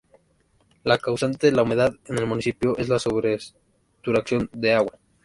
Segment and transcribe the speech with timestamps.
[0.83, 4.97] La causante de humedad en el municipio es la sobresaturación de agua.